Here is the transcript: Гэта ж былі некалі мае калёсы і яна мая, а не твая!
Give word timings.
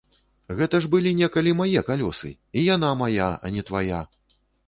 Гэта 0.61 0.79
ж 0.85 0.87
былі 0.95 1.11
некалі 1.19 1.51
мае 1.59 1.83
калёсы 1.91 2.31
і 2.57 2.65
яна 2.75 2.89
мая, 3.05 3.27
а 3.45 3.53
не 3.59 3.67
твая! 3.71 4.01